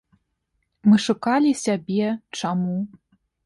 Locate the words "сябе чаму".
1.65-2.79